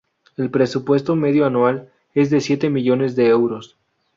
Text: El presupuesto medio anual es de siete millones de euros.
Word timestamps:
El 0.35 0.49
presupuesto 0.49 1.15
medio 1.15 1.45
anual 1.45 1.91
es 2.15 2.31
de 2.31 2.41
siete 2.41 2.71
millones 2.71 3.15
de 3.15 3.27
euros. 3.27 3.77